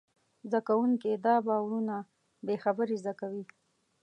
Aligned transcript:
زدهکوونکي 0.51 1.11
دا 1.25 1.35
باورونه 1.47 1.95
بېخبري 2.47 2.95
زده 3.01 3.13
کوي. 3.21 3.43